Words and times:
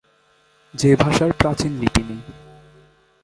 যে 0.73 0.91
ভাষার 0.95 1.31
প্রাচীন 1.33 1.71
লিপি 1.79 2.01
নেই। 2.03 2.21